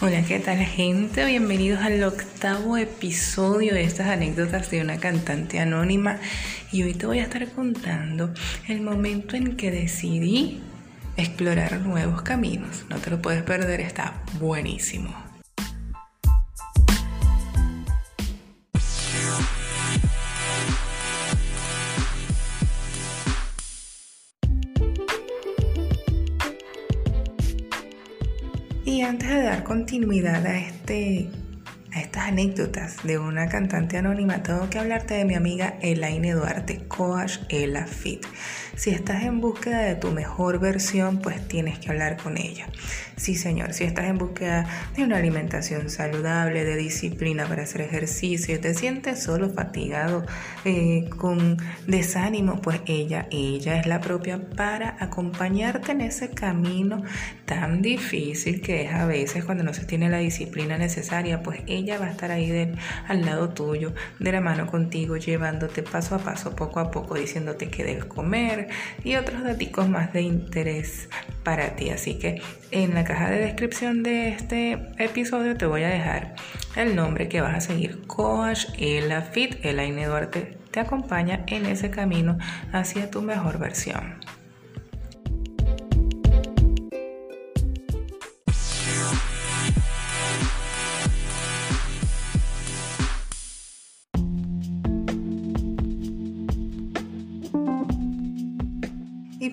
[0.00, 1.24] Hola, ¿qué tal gente?
[1.24, 6.20] Bienvenidos al octavo episodio de estas anécdotas de una cantante anónima
[6.70, 8.32] y hoy te voy a estar contando
[8.68, 10.60] el momento en que decidí
[11.16, 12.84] explorar nuevos caminos.
[12.88, 15.27] No te lo puedes perder, está buenísimo.
[29.68, 31.28] Continuidad a, este,
[32.26, 37.86] anécdotas de una cantante anónima, tengo que hablarte de mi amiga Elaine Duarte, Coach Ela
[37.86, 38.24] Fit.
[38.76, 42.68] Si estás en búsqueda de tu mejor versión, pues tienes que hablar con ella.
[43.16, 48.60] Sí, señor, si estás en búsqueda de una alimentación saludable, de disciplina para hacer ejercicio,
[48.60, 50.24] te sientes solo fatigado,
[50.64, 51.58] eh, con
[51.88, 57.02] desánimo, pues ella, ella es la propia para acompañarte en ese camino
[57.46, 61.98] tan difícil que es a veces cuando no se tiene la disciplina necesaria, pues ella
[61.98, 62.74] va estar ahí
[63.06, 67.68] al lado tuyo, de la mano contigo, llevándote paso a paso, poco a poco, diciéndote
[67.68, 68.68] qué debes comer
[69.04, 71.08] y otros datos más de interés
[71.42, 71.90] para ti.
[71.90, 76.34] Así que en la caja de descripción de este episodio te voy a dejar
[76.76, 78.06] el nombre que vas a seguir.
[78.06, 82.38] Coach Ela Fit, Elaine Duarte te acompaña en ese camino
[82.72, 84.37] hacia tu mejor versión.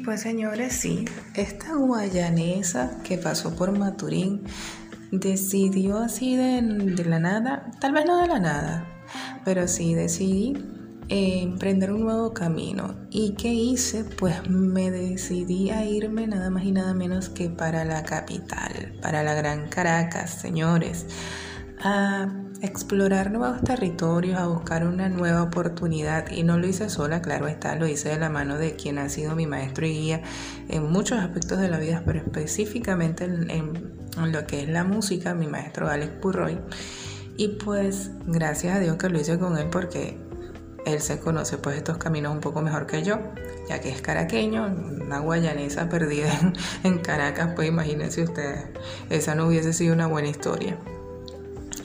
[0.06, 4.44] Pues señores, sí, esta guayanesa que pasó por Maturín
[5.12, 6.62] decidió así de,
[7.06, 8.88] la nada, tal vez no de la nada,
[9.44, 10.54] pero sí decidí
[11.10, 12.96] eh, emprender un nuevo camino.
[13.10, 14.04] ¿Y qué hice?
[14.04, 19.24] Pues me decidí a irme nada más y nada menos que para la capital, para
[19.24, 21.08] la Gran Caracas, señores,
[21.86, 22.28] a
[22.62, 26.32] explorar nuevos territorios, a buscar una nueva oportunidad.
[26.32, 29.08] Y no lo hice sola, claro está, lo hice de la mano de quien ha
[29.08, 30.22] sido mi maestro y guía
[30.68, 35.46] en muchos aspectos de la vida, pero específicamente en, lo que es la música, mi
[35.46, 36.58] maestro Alex Purroy.
[37.38, 40.18] Y pues gracias a Dios que lo hice con él porque
[40.88, 43.20] él se conoce pues estos caminos un poco mejor que yo,
[43.70, 46.54] ya que es caraqueño, una guayanesa perdida en,
[46.84, 48.66] en Caracas, pues imagínense ustedes,
[49.12, 50.80] esa no hubiese sido una buena historia.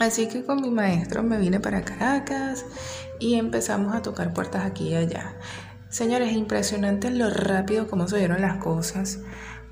[0.01, 2.65] Así que con mi maestro me vine para Caracas
[3.19, 5.37] y empezamos a tocar puertas aquí y allá.
[5.91, 9.19] Señores, impresionante lo rápido como se dieron las cosas,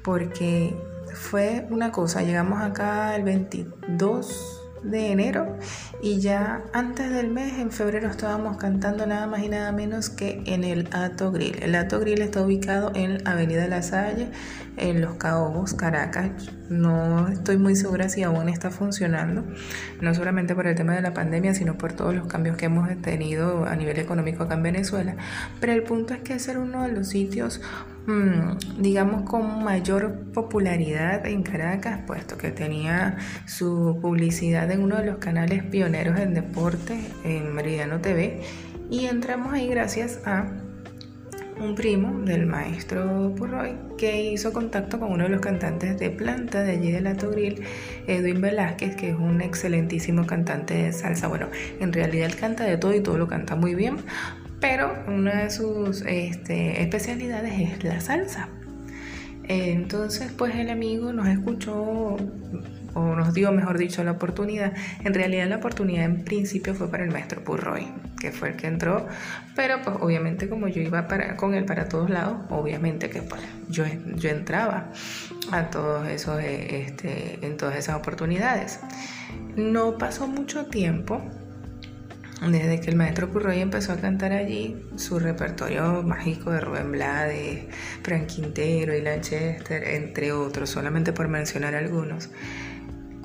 [0.04, 0.76] porque
[1.14, 5.56] fue una cosa, llegamos acá el 22 de enero
[6.02, 10.42] y ya antes del mes, en febrero, estábamos cantando nada más y nada menos que
[10.46, 11.62] en el Ato Grill.
[11.62, 14.28] El Ato Grill está ubicado en Avenida La Salle,
[14.76, 16.30] en Los Caobos, Caracas.
[16.68, 19.44] No estoy muy segura si aún está funcionando,
[20.00, 22.88] no solamente por el tema de la pandemia, sino por todos los cambios que hemos
[23.02, 25.16] tenido a nivel económico acá en Venezuela.
[25.60, 27.60] Pero el punto es que es uno de los sitios
[28.78, 35.19] digamos, con mayor popularidad en Caracas, puesto que tenía su publicidad en uno de los
[35.19, 38.41] canales pioneros en deporte, en Meridiano TV,
[38.91, 40.47] y entramos ahí gracias a
[41.60, 46.62] un primo del maestro Purroy que hizo contacto con uno de los cantantes de planta
[46.62, 47.64] de allí de la Togril,
[48.06, 51.26] Edwin Velázquez, que es un excelentísimo cantante de salsa.
[51.26, 51.48] Bueno,
[51.81, 53.97] en realidad él canta de todo y todo lo canta muy bien,
[54.60, 58.48] pero una de sus este, especialidades es la salsa.
[59.44, 62.16] Entonces, pues el amigo nos escuchó,
[62.94, 64.74] o nos dio, mejor dicho, la oportunidad.
[65.04, 67.86] En realidad la oportunidad en principio fue para el maestro Purroy,
[68.20, 69.06] que fue el que entró,
[69.56, 73.84] pero pues obviamente como yo iba con él para todos lados, obviamente que pues, yo,
[74.16, 74.90] yo entraba
[75.50, 78.80] a todos esos, este, en todas esas oportunidades.
[79.56, 81.22] No pasó mucho tiempo
[82.41, 87.64] desde que el maestro Purroy empezó a cantar allí, su repertorio mágico de Rubén Blades,
[88.02, 92.31] Frank Quintero y Lanchester, entre otros, solamente por mencionar algunos,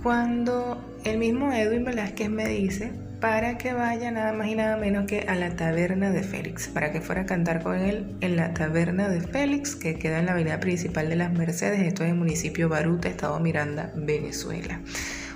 [0.02, 5.06] cuando el mismo Edwin Velázquez me dice para que vaya nada más y nada menos
[5.06, 8.54] que a la taberna de Félix, para que fuera a cantar con él en la
[8.54, 12.18] taberna de Félix, que queda en la avenida principal de las Mercedes, esto es el
[12.18, 14.82] municipio Baruta, Estado Miranda, Venezuela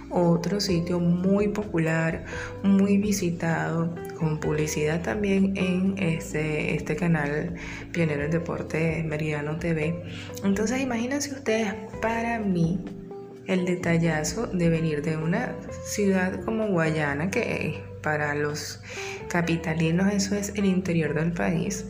[0.09, 2.25] otro sitio muy popular,
[2.63, 7.55] muy visitado, con publicidad también en este, este canal
[7.91, 10.03] Pionero del Deporte Meridiano TV.
[10.43, 12.79] Entonces imagínense ustedes, para mí,
[13.45, 15.55] el detallazo de venir de una
[15.85, 18.81] ciudad como Guayana, que para los
[19.29, 21.85] capitalinos eso es el interior del país.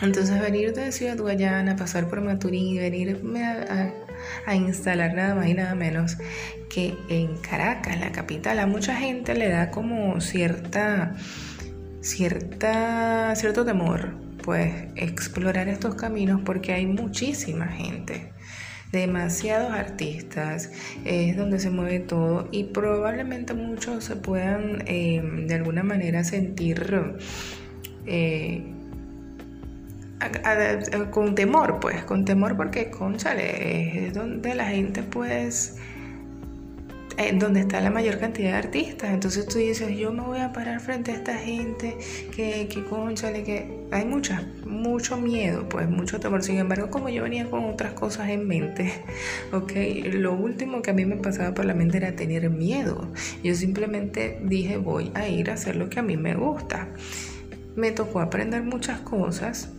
[0.00, 5.54] Entonces venir de Ciudad Guayana, pasar por Maturín y venirme a instalar nada más y
[5.54, 6.16] nada menos
[6.68, 8.58] que en Caracas, la capital.
[8.58, 11.14] A mucha gente le da como cierta,
[12.00, 18.32] cierta, cierto temor, pues, explorar estos caminos porque hay muchísima gente
[18.90, 20.70] demasiados artistas,
[21.06, 27.16] es donde se mueve todo y probablemente muchos se puedan eh, de alguna manera sentir
[28.04, 28.71] eh,
[31.10, 35.76] con temor, pues, con temor porque, conchale, es donde la gente, pues,
[37.18, 39.10] en donde está la mayor cantidad de artistas.
[39.10, 41.96] Entonces tú dices, yo me voy a parar frente a esta gente,
[42.34, 46.42] que, que conchale, que hay mucha, mucho miedo, pues mucho temor.
[46.42, 48.92] Sin embargo, como yo venía con otras cosas en mente,
[49.52, 49.72] ok,
[50.12, 53.08] lo último que a mí me pasaba por la mente era tener miedo.
[53.42, 56.88] Yo simplemente dije, voy a ir a hacer lo que a mí me gusta.
[57.76, 59.70] Me tocó aprender muchas cosas.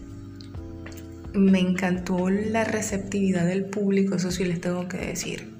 [1.33, 5.53] Me encantó la receptividad del público, eso sí les tengo que decir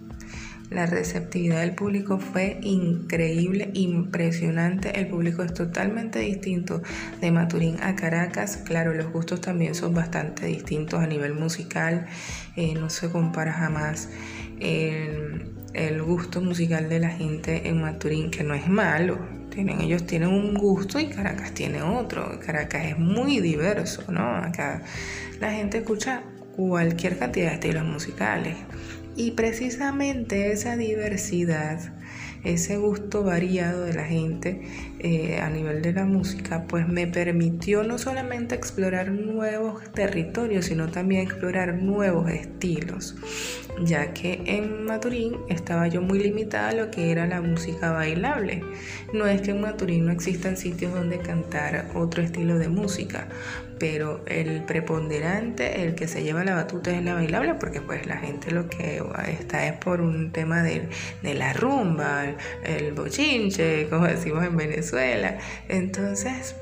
[0.73, 4.99] la receptividad del público fue increíble, impresionante.
[4.99, 6.81] El público es totalmente distinto
[7.21, 8.57] de Maturín a Caracas.
[8.57, 12.07] Claro, los gustos también son bastante distintos a nivel musical.
[12.55, 14.09] Eh, no se compara jamás
[15.73, 19.17] el, gusto musical de la gente en Maturín, que no es malo.
[19.49, 22.39] Tienen, ellos tienen un gusto y Caracas tiene otro.
[22.39, 24.35] Caracas es muy diverso, ¿no?
[24.35, 24.83] Acá
[25.39, 26.23] la gente escucha
[26.55, 28.55] cualquier cantidad de estilos musicales.
[29.15, 31.79] Y precisamente esa diversidad,
[32.43, 34.61] ese gusto variado de la gente
[35.05, 40.87] eh, a nivel de la música, pues me permitió no solamente explorar nuevos territorios, sino
[40.87, 43.13] también explorar nuevos estilos,
[43.83, 48.63] ya que en Maturín estaba yo muy limitada a lo que era la música bailable.
[49.13, 53.27] No es que en Maturín no existan sitios donde cantar otro estilo de música,
[53.83, 58.15] pero el preponderante, el que se lleva la batuta es la bailable, porque pues la
[58.15, 60.87] gente lo que está es por un tema de,
[61.23, 62.23] la rumba,
[62.63, 64.92] el, bochinche, como decimos en Venezuela.
[65.69, 66.55] Entonces,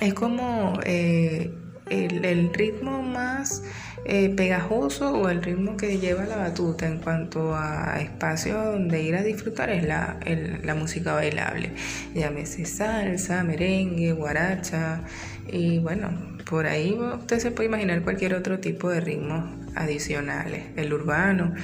[0.00, 1.52] es como eh,
[1.90, 3.62] el, ritmo más
[4.04, 9.14] eh, pegajoso o el ritmo que lleva la batuta en cuanto a espacios donde ir
[9.16, 10.18] a disfrutar es la,
[10.62, 11.72] la música bailable.
[12.14, 15.02] Llámese salsa, merengue, guaracha.
[15.50, 16.10] Y bueno,
[16.48, 19.44] por ahí usted se puede imaginar cualquier otro tipo de ritmos
[19.74, 21.54] adicionales, el urbano.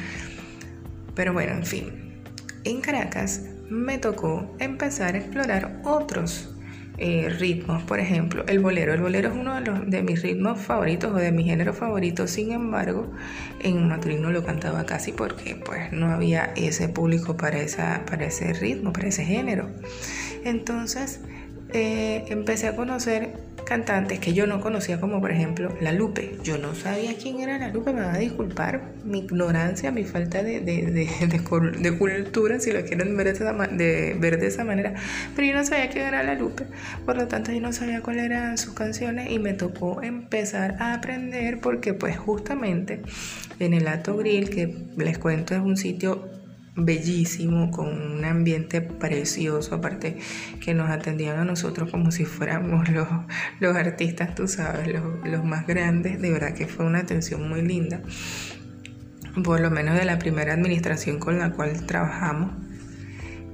[1.14, 2.22] Pero bueno, en fin,
[2.64, 6.54] en Caracas me tocó empezar a explorar otros
[7.00, 7.84] eh, ritmos.
[7.84, 8.92] Por ejemplo, el bolero.
[8.92, 12.30] El bolero es uno de, mis ritmos favoritos o de mis géneros favoritos.
[12.30, 13.12] Sin embargo,
[13.60, 17.58] en Maturín no lo cantaba casi porque pues no había ese público para,
[18.04, 19.70] para ese ritmo, para ese género.
[20.44, 21.20] Entonces,
[21.72, 26.38] eh, empecé a conocer cantantes que yo no conocía, como por ejemplo La Lupe.
[26.42, 30.42] Yo no sabía quién era La Lupe, me va a disculpar mi ignorancia, mi falta
[30.42, 31.44] de, de, de,
[31.98, 34.94] cultura, si lo quieren ver de, de, ver de esa manera.
[35.36, 36.64] Pero yo no sabía quién era La Lupe,
[37.04, 40.94] por lo tanto yo no sabía cuáles eran sus canciones y me tocó empezar a
[40.94, 43.02] aprender porque pues justamente
[43.58, 46.37] en el Ato Grill, que les cuento es un sitio
[46.84, 50.18] bellísimo, con un ambiente precioso, aparte
[50.60, 53.08] que nos atendían a nosotros como si fuéramos los,
[53.60, 57.62] los artistas, tú sabes, los, los más grandes, de verdad que fue una atención muy
[57.62, 58.00] linda,
[59.42, 62.50] por lo menos de la primera administración con la cual trabajamos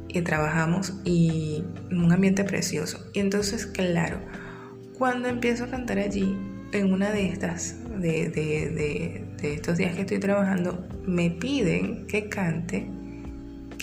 [0.08, 3.04] y trabajamos y un ambiente precioso.
[3.12, 4.20] Y entonces, claro,
[4.96, 6.36] cuando empiezo a cantar allí,
[6.72, 12.06] en una de estas, de, de, de, de estos días que estoy trabajando, me piden
[12.06, 12.88] que cante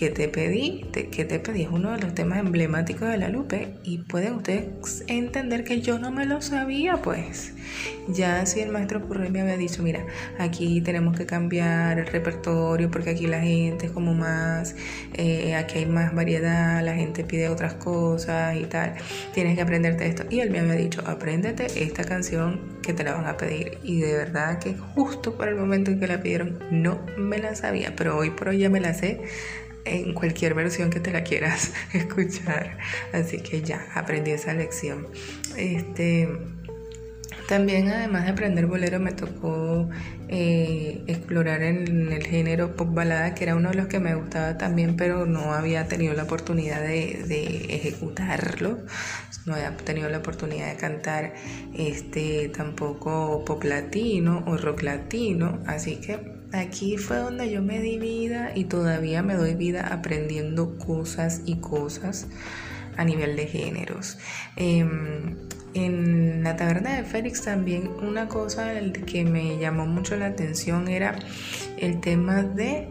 [0.01, 3.75] que te pedí, que te pedí es uno de los temas emblemáticos de la Lupe
[3.83, 7.53] y pueden ustedes entender que yo no me lo sabía pues.
[8.07, 10.03] Ya si el maestro Purre me había dicho, mira,
[10.39, 14.75] aquí tenemos que cambiar el repertorio porque aquí la gente es como más,
[15.13, 18.95] eh, aquí hay más variedad, la gente pide otras cosas y tal,
[19.35, 20.23] tienes que aprenderte esto.
[20.31, 23.77] Y él me había dicho, apréndete esta canción que te la van a pedir.
[23.83, 27.53] Y de verdad que justo para el momento en que la pidieron no me la
[27.53, 29.21] sabía, pero hoy por hoy ya me la sé
[29.85, 32.77] en cualquier versión que te la quieras escuchar.
[33.13, 35.07] Así que ya aprendí esa lección.
[35.57, 36.29] Este,
[37.47, 39.89] también además de aprender bolero me tocó
[40.29, 44.57] eh, explorar en el género pop balada, que era uno de los que me gustaba
[44.57, 48.79] también, pero no había tenido la oportunidad de, de ejecutarlo.
[49.45, 51.33] No había tenido la oportunidad de cantar
[51.73, 55.59] este tampoco pop latino o rock latino.
[55.67, 60.77] Así que Aquí fue donde yo me di vida y todavía me doy vida aprendiendo
[60.77, 62.27] cosas y cosas
[62.97, 64.17] a nivel de géneros.
[64.57, 65.37] Em,
[65.73, 68.73] en la taberna de Félix también una cosa
[69.05, 71.17] que me llamó mucho la atención era
[71.77, 72.87] el tema de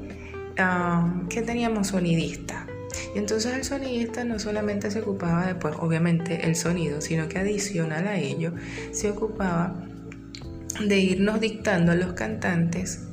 [1.28, 2.66] que teníamos sonidista.
[3.14, 7.38] Y entonces el sonidista no solamente se ocupaba de, pues obviamente, el sonido, sino que
[7.38, 8.52] adicional a ello
[8.92, 9.74] se ocupaba
[10.86, 13.09] de irnos dictando a los cantantes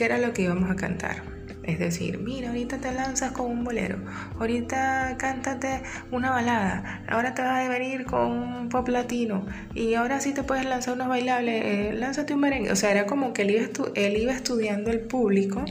[0.00, 1.29] qué era lo que íbamos a cantar.
[1.62, 3.98] Es decir, mira, ahorita te lanzas con un bolero,
[4.38, 10.20] ahorita cántate una balada, ahora te vas a venir con un pop latino y ahora
[10.20, 12.72] sí te puedes lanzar unos bailables, eh, lánzate un merengue.
[12.72, 13.64] O sea, era como que él iba,
[13.94, 15.64] él iba estudiando el público,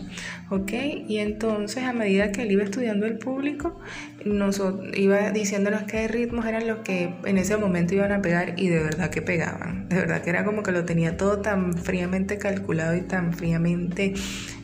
[0.49, 0.71] ¿ok?
[1.07, 3.79] Y entonces a medida que él iba estudiando el público,
[4.25, 4.61] nos
[4.95, 8.83] iba diciéndonos qué ritmos eran los que en ese momento iban a pegar y de
[8.83, 9.87] verdad que pegaban.
[9.89, 14.13] De verdad que era como que lo tenía todo tan fríamente calculado y tan fríamente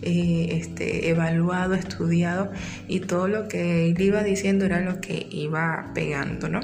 [0.01, 2.51] eh, este, evaluado, estudiado
[2.88, 6.60] y todo lo que él iba diciendo era lo que iba pegando, ¿no?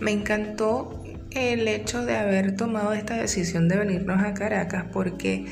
[0.00, 5.46] Me encantó el hecho de haber tomado esta decisión de venirnos a Caracas porque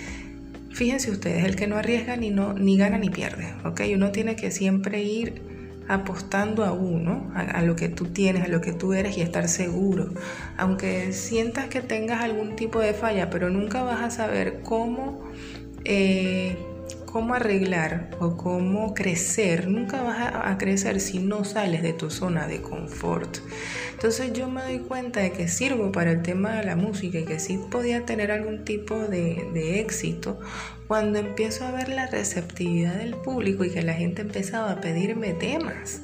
[0.70, 3.82] fíjense ustedes, el que no arriesga ni, no, ni gana ni pierde, ¿ok?
[3.94, 5.52] Uno tiene que siempre ir
[5.88, 9.48] apostando a uno, a, lo que tú tienes, a lo que tú eres y estar
[9.48, 10.12] seguro.
[10.56, 15.22] Aunque sientas que tengas algún tipo de falla, pero nunca vas a saber cómo,
[15.84, 16.56] eh,
[17.12, 19.68] cómo arreglar o cómo crecer.
[19.68, 23.38] Nunca vas a crecer si no sales de tu zona de confort.
[24.02, 27.24] Entonces yo me doy cuenta de que sirvo para el tema de la música y
[27.24, 30.40] que sí podía tener algún tipo de, éxito
[30.88, 35.34] cuando empiezo a ver la receptividad del público y que la gente empezaba a pedirme
[35.34, 36.00] temas.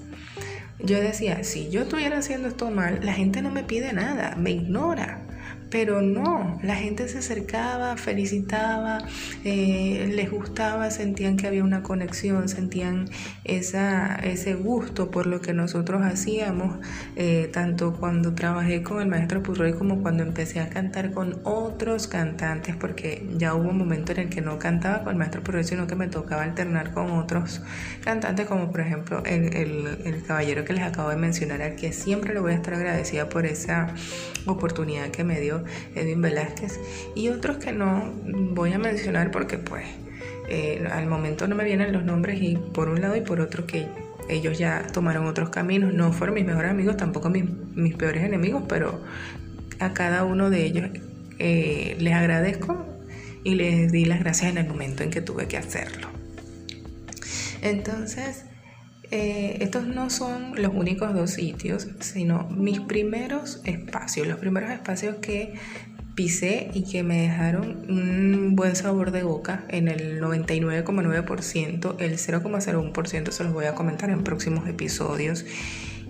[0.79, 4.53] Yo decía, si yo estuviera haciendo esto mal, la gente no me pide nada, me
[4.53, 5.27] ignora.
[5.71, 8.99] Pero no, la gente se acercaba, felicitaba,
[9.45, 13.11] eh, les gustaba, sentían que había una conexión, sentían
[13.45, 16.79] esa, ese gusto por lo que nosotros hacíamos,
[17.17, 22.07] eh, tanto cuando trabajé con el maestro Purroy como cuando empecé a cantar con otros
[22.07, 25.65] cantantes, porque ya hubo un momento en el que no cantaba con el maestro Purroy,
[25.65, 27.61] sino que me tocaba alternar con otros
[28.03, 29.53] cantantes, como por ejemplo el,
[30.05, 33.29] el caballero que les acabo de mencionar, al que siempre le voy a estar agradecida
[33.29, 33.95] por esa
[34.47, 35.58] oportunidad que me dio
[35.95, 36.79] Edwin Velázquez,
[37.15, 39.85] y otros que no voy a mencionar porque pues
[40.49, 43.67] eh, al momento no me vienen los nombres y por un lado y por otro
[43.67, 43.87] que
[44.29, 48.63] ellos ya tomaron otros caminos, no fueron mis mejores amigos, tampoco mis, mis peores enemigos,
[48.69, 49.01] pero
[49.79, 50.91] a cada uno de ellos
[51.39, 52.85] eh, les agradezco
[53.45, 56.09] y les di las gracias en el momento en que tuve que hacerlo.
[57.63, 58.45] Entonces,
[59.11, 65.17] eh, estos no son los únicos dos sitios, sino mis primeros espacios, los primeros espacios
[65.17, 65.55] que
[66.15, 73.31] pisé y que me dejaron un buen sabor de boca en el 99,9%, el 0,01%
[73.31, 75.45] se los voy a comentar en próximos episodios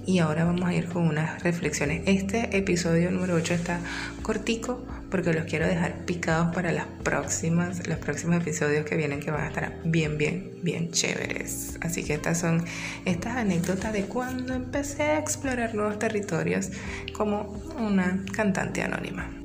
[0.06, 2.02] y ahora vamos a ir con unas reflexiones.
[2.06, 3.80] Este episodio número 8 está
[4.22, 9.30] cortico porque los quiero dejar picados para las próximas, los próximos episodios que vienen que
[9.30, 11.78] van a estar bien, bien, bien chéveres.
[11.80, 12.64] Así que estas son
[13.04, 16.70] estas anécdotas de cuando empecé a explorar nuevos territorios
[17.14, 19.37] como una cantante anónima.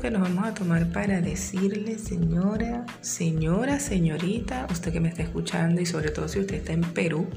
[0.00, 5.80] Que nos vamos a tomar para decirle, señora, señora, señorita, usted que me está escuchando
[5.80, 7.28] y sobre todo si usted está en Perú,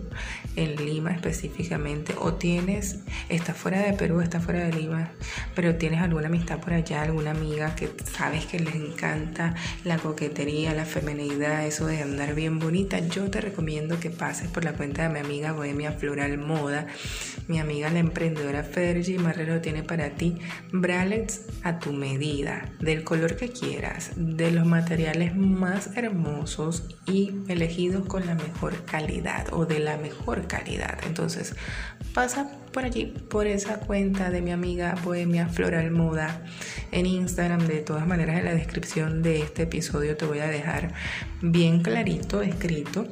[0.55, 5.11] en Lima específicamente, o tienes, está fuera de Perú, está fuera de Lima,
[5.55, 10.73] pero tienes alguna amistad por allá, alguna amiga que sabes que les encanta la coquetería,
[10.73, 15.03] la feminidad, eso de andar bien bonita, yo te recomiendo que pases por la cuenta
[15.03, 16.87] de mi amiga Bohemia Floral Moda,
[17.47, 20.37] mi amiga la emprendedora Fergie Marrero tiene para ti
[20.71, 28.05] bralets a tu medida del color que quieras, de los materiales más hermosos y elegidos
[28.05, 30.99] con la mejor calidad o de la mejor calidad.
[31.05, 31.55] Entonces,
[32.13, 36.43] pasa por allí, por esa cuenta de mi amiga Bohemia Floral Moda
[36.91, 37.67] en Instagram.
[37.67, 40.93] De todas maneras, en la descripción de este episodio te voy a dejar
[41.41, 43.07] bien clarito escrito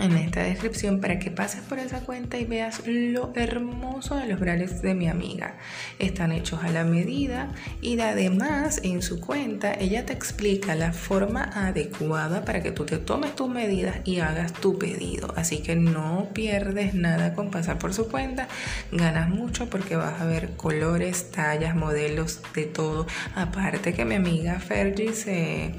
[0.00, 4.40] en esta descripción para que pases por esa cuenta y veas lo hermoso de los
[4.40, 5.56] brales de mi amiga.
[5.98, 11.44] Están hechos a la medida y además en su cuenta ella te explica la forma
[11.54, 15.32] adecuada para que tú te tomes tus medidas y hagas tu pedido.
[15.36, 18.48] Así que no pierdes nada con pasar por su cuenta.
[18.92, 23.06] Ganas mucho porque vas a ver colores, tallas, modelos, de todo.
[23.34, 25.74] Aparte que mi amiga Fergie se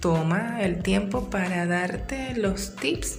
[0.00, 3.18] toma el tiempo para darte los tips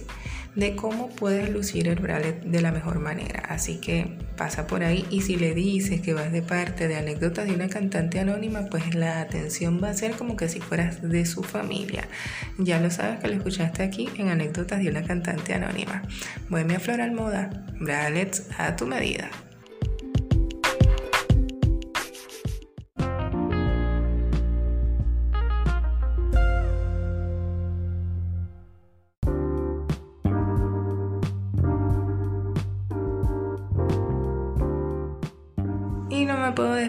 [0.54, 3.40] de cómo puedes lucir el bralette de la mejor manera.
[3.48, 7.46] Así que pasa por ahí y si le dices que vas de parte de anécdotas
[7.46, 11.24] de una cantante anónima, pues la atención va a ser como que si fueras de
[11.26, 12.08] su familia.
[12.58, 16.02] Ya lo sabes que lo escuchaste aquí en anécdotas de una cantante anónima.
[16.48, 19.30] Bohemia Floral Moda, bralets a tu medida.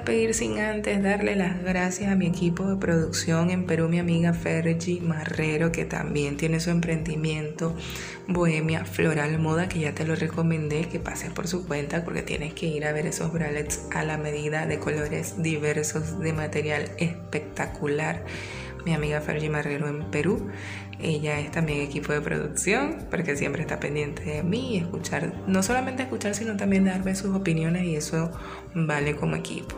[0.03, 4.33] Despedir sin antes darle las gracias a mi equipo de producción en Perú, mi amiga
[4.33, 7.73] Fergie Marrero, que también tiene su emprendimiento
[8.27, 12.53] Bohemia Floral Moda, que ya te lo recomendé, que pases por su cuenta porque tienes
[12.53, 18.25] que ir a ver esos bralets a la medida de colores diversos, de material espectacular.
[18.85, 20.49] Mi amiga Fergie Marrero en Perú.
[20.99, 25.63] Ella es también equipo de producción porque siempre está pendiente de mí y escuchar, no
[25.63, 28.31] solamente escuchar, sino también darme sus opiniones y eso
[28.73, 29.75] vale como equipo.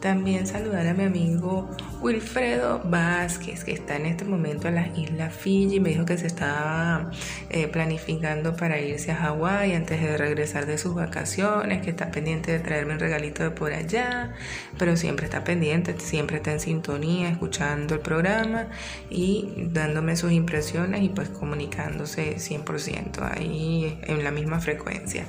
[0.00, 1.68] También saludar a mi amigo
[2.00, 5.80] Wilfredo Vázquez, que está en este momento en las Islas Fiji.
[5.80, 7.10] Me dijo que se estaba
[7.50, 12.52] eh, planificando para irse a Hawái antes de regresar de sus vacaciones, que está pendiente
[12.52, 14.34] de traerme un regalito de por allá,
[14.78, 18.68] pero siempre está pendiente, siempre está en sintonía, escuchando el programa
[19.10, 25.26] y dándome sus impresiones y pues comunicándose 100% ahí en la misma frecuencia.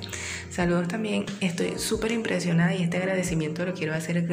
[0.48, 4.24] Saludos también, estoy súper impresionada y este agradecimiento lo quiero hacer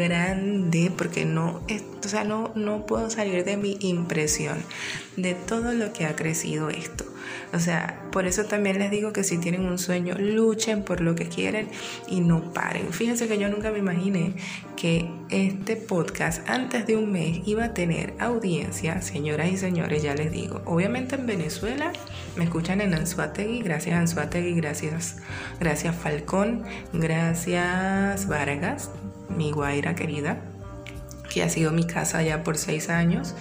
[0.96, 1.62] porque no,
[2.04, 4.58] o sea, no, no puedo salir de mi impresión
[5.16, 7.06] de todo lo que ha crecido esto.
[7.54, 11.16] O sea, por eso también les digo que si tienen un sueño, luchen por lo
[11.16, 11.70] que quieren
[12.08, 12.92] y no paren.
[12.92, 14.34] Fíjense que yo nunca me imaginé
[14.76, 20.14] que este podcast antes de un mes iba a tener audiencia, señoras y señores, ya
[20.14, 20.62] les digo.
[20.66, 21.92] Obviamente en Venezuela
[22.36, 25.18] me escuchan en Anzuategui, gracias Anzuategui, gracias,
[25.60, 28.92] gracias Falcón, gracias Vargas,
[29.30, 30.42] mi guaira querida,
[31.30, 33.36] que ha sido mi casa ya por seis años.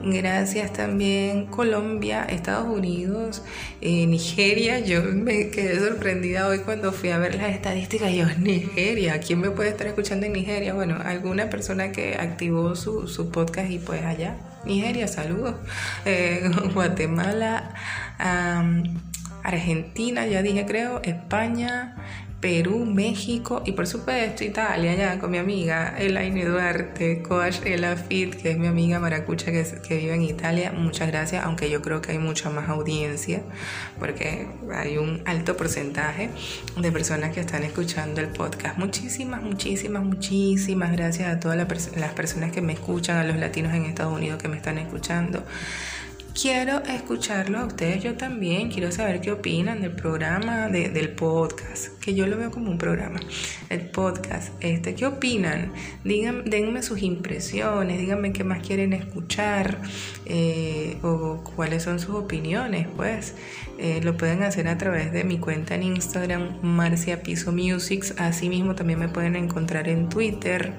[0.00, 3.42] Gracias también Colombia, Estados Unidos,
[3.80, 4.78] eh, Nigeria.
[4.78, 8.12] Yo me quedé sorprendida hoy cuando fui a ver las estadísticas.
[8.12, 10.72] Yo, Nigeria, ¿quién me puede estar escuchando en Nigeria?
[10.72, 14.36] Bueno, alguna persona que activó su, su podcast y pues allá.
[14.64, 15.56] Nigeria, saludos.
[16.04, 17.74] Eh, Guatemala,
[19.42, 21.96] Argentina, ya dije creo, España,
[22.40, 28.36] Perú, México y por supuesto Italia, ya con mi amiga Elaine Duarte, coach Ela Fit,
[28.36, 30.70] que es mi amiga maracucha que, que, vive en Italia.
[30.70, 33.42] Muchas gracias, aunque yo creo que hay mucha más audiencia,
[33.98, 36.30] porque hay un alto porcentaje
[36.80, 38.78] de personas que están escuchando el podcast.
[38.78, 43.84] Muchísimas, muchísimas, muchísimas gracias a todas las personas que me escuchan, a los latinos en
[43.84, 45.42] Estados Unidos que me están escuchando.
[46.40, 48.70] Quiero escucharlo a ustedes, yo también.
[48.70, 53.18] Quiero saber qué opinan del programa, del podcast, que yo lo veo como un programa.
[53.70, 55.72] El podcast, este, ¿qué opinan?
[56.04, 59.78] Díganme, denme sus impresiones, díganme qué más quieren escuchar
[60.26, 63.34] eh, o cuáles son sus opiniones, pues.
[63.78, 68.14] Eh, lo pueden hacer a través de mi cuenta en Instagram, Marcia Piso Musics.
[68.16, 70.72] Asimismo, también me pueden encontrar en Twitter.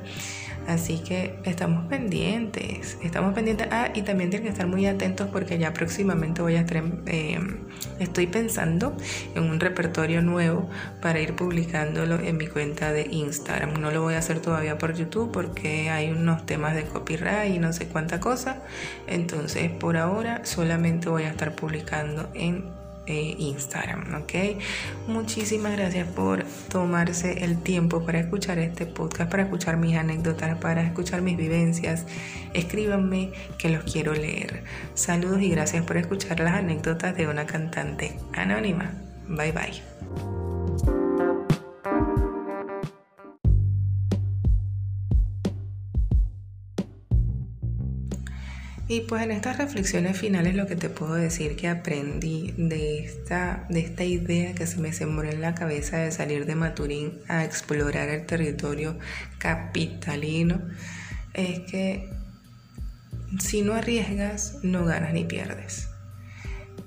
[0.69, 3.67] Así que estamos pendientes, estamos pendientes.
[3.71, 6.77] Ah, y también tienen que estar muy atentos porque ya próximamente voy a estar,
[7.07, 7.57] em,
[7.97, 8.95] estoy pensando
[9.33, 10.69] en un repertorio nuevo
[11.01, 13.81] para ir publicándolo en mi cuenta de Instagram.
[13.81, 17.57] No lo voy a hacer todavía por YouTube porque hay unos temas de copyright y
[17.57, 18.61] no sé cuánta cosa.
[19.07, 22.65] Entonces, por ahora solamente voy a estar publicando en
[23.13, 24.33] Instagram, ¿ok?
[25.07, 30.81] Muchísimas gracias por tomarse el tiempo para escuchar este podcast, para escuchar mis anécdotas, para
[30.81, 32.05] escuchar mis vivencias.
[32.53, 34.63] Escríbanme que los quiero leer.
[34.93, 38.91] Saludos y gracias por escuchar las anécdotas de una cantante anónima.
[39.27, 40.38] Bye bye.
[48.91, 53.67] Y pues en estas reflexiones finales lo que te puedo decir que aprendí de esta,
[53.69, 57.45] de esta idea que se me sembró en la cabeza de salir de Maturín a
[57.45, 58.97] explorar el territorio
[59.37, 60.59] capitalino
[61.35, 62.09] es que
[63.37, 65.87] si no arriesgas no ganas ni pierdes.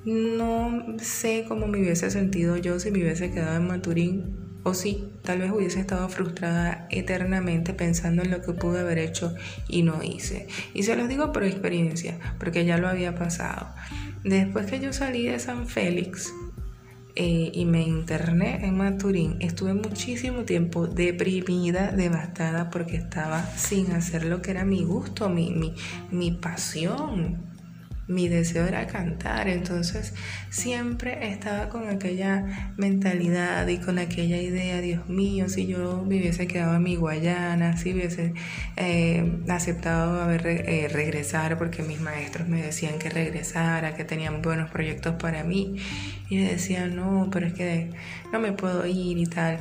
[0.04, 5.08] No sé cómo me hubiese sentido yo si me hubiese quedado en Maturín o sí,
[5.22, 9.34] tal vez hubiese estado frustrada eternamente pensando en lo que pude haber hecho
[9.68, 10.46] y no hice.
[10.72, 13.68] Y se los digo por experiencia, porque ya lo había pasado.
[14.24, 16.32] Después que yo salí de San Félix
[17.16, 24.24] eh, y me interné en Maturín, estuve muchísimo tiempo deprimida, devastada, porque estaba sin hacer
[24.24, 25.74] lo que era mi gusto, mi, mi,
[26.10, 27.51] mi pasión
[28.08, 30.12] mi deseo era cantar, entonces
[30.50, 36.46] siempre estaba con aquella mentalidad y con aquella idea, Dios mío, si yo me hubiese
[36.46, 38.34] quedado en mi Guayana, si hubiese
[38.76, 44.70] eh, aceptado haber eh, regresar porque mis maestros me decían que regresara, que tenían buenos
[44.70, 45.76] proyectos para mí
[46.28, 47.90] y me decían, no, pero es que
[48.32, 49.58] no me puedo ir y tal.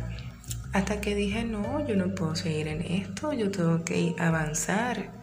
[0.73, 5.20] Hasta que dije, no, yo no puedo seguir en esto, yo tengo que avanzar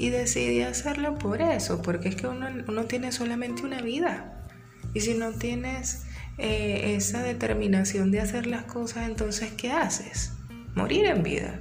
[0.00, 4.46] y decidí hacerlo por eso, porque es que uno, tiene solamente una vida.
[4.94, 6.06] Y si no tienes
[6.38, 10.32] eh, esa determinación de hacer las cosas, entonces ¿qué haces?
[10.74, 11.60] Morir en vida.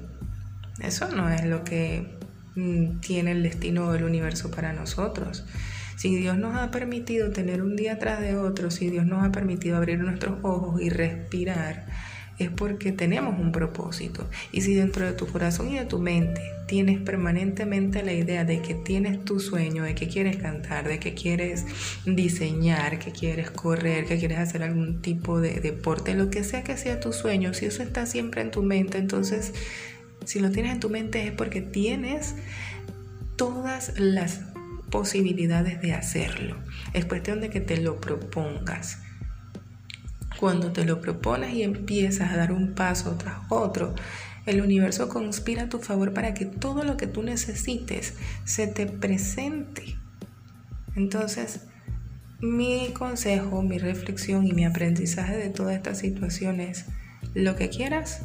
[0.82, 2.18] Eso no es lo que
[2.56, 5.46] mm, tiene el destino del universo para nosotros.
[5.98, 9.34] Si Dios nos ha permitido tener un día tras de otro, si Dios nos ha
[9.34, 11.88] permitido abrir nuestros ojos y respirar,
[12.40, 14.28] es porque tenemos un propósito.
[14.52, 18.62] Y si dentro de tu corazón y de tu mente tienes permanentemente la idea de
[18.62, 21.66] que tienes tu sueño, de que quieres cantar, de que quieres
[22.06, 26.78] diseñar, que quieres correr, que quieres hacer algún tipo de deporte, lo que sea que
[26.78, 29.54] sea tu sueño, si eso está siempre en tu mente, entonces
[30.26, 32.36] si lo tienes en tu mente es porque tienes
[33.36, 34.42] todas las
[34.90, 36.56] posibilidades de hacerlo.
[36.94, 39.00] Es cuestión de que te lo propongas.
[40.40, 43.94] Cuando te lo propones y empiezas a dar un paso tras otro,
[44.46, 48.14] el universo conspira a tu favor para que todo lo que tú necesites
[48.46, 49.98] se te presente.
[50.96, 51.66] Entonces,
[52.40, 56.86] mi consejo, mi reflexión y mi aprendizaje de toda esta situación es,
[57.34, 58.24] lo que quieras,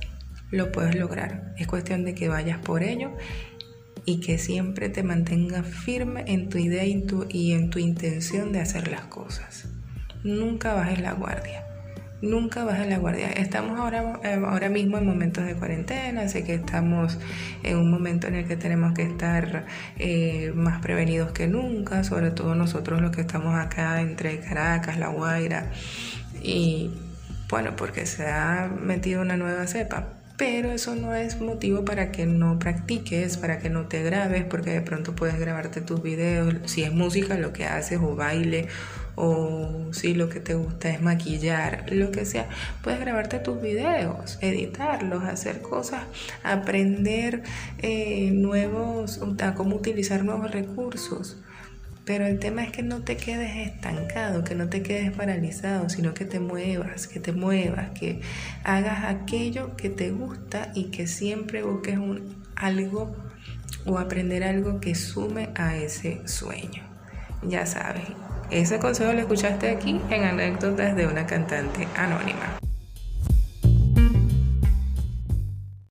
[0.52, 1.52] lo puedes lograr.
[1.58, 3.10] Es cuestión de que vayas por ello
[4.04, 8.60] y que siempre te mantengas firme en tu idea y, y en tu intención de
[8.60, 9.66] hacer las cosas.
[10.22, 11.63] Nunca bajes la guardia
[12.24, 13.30] nunca baja la guardia.
[13.30, 17.18] Estamos ahora, eh, ahora mismo en momentos de cuarentena, así que estamos
[17.62, 19.66] en un momento en el que tenemos que estar
[19.98, 25.08] eh, más prevenidos que nunca, sobre todo nosotros los que estamos acá entre Caracas, La
[25.08, 25.70] Guaira,
[26.42, 26.90] y
[27.48, 30.13] bueno, porque se ha metido una nueva cepa.
[30.36, 34.70] Pero eso no es motivo para que no practiques, para que no te grabes, porque
[34.70, 38.66] de pronto puedes grabarte tus videos, si es música lo que haces o baile
[39.14, 42.48] o si lo que te gusta es maquillar, lo que sea,
[42.82, 46.02] puedes grabarte tus videos, editarlos, hacer cosas,
[46.42, 47.44] aprender
[47.78, 51.36] eh, nuevos, a cómo utilizar nuevos recursos.
[52.04, 56.12] Pero el tema es que no te quedes estancado, que no te quedes paralizado, sino
[56.12, 58.20] que te muevas, que te muevas, que
[58.62, 63.16] hagas aquello que te gusta y que siempre busques un, algo
[63.86, 66.82] o aprender algo que sume a ese sueño.
[67.42, 68.04] Ya sabes,
[68.50, 72.63] ese consejo lo escuchaste aquí en anécdotas de una cantante anónima.